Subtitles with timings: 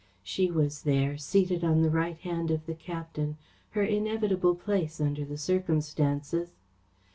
[0.23, 3.37] She was there, seated on the right hand of the captain,
[3.77, 6.53] her inevitable place under the circumstances.